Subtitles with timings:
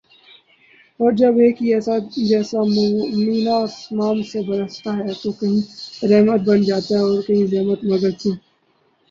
[0.99, 5.61] اور جب ایک ہی جیسا مینہ آسماں سے برستا ہے تو کہیں
[6.09, 8.35] رحمت بن جاتا ہے اور کہیں زحمت مگر کیوں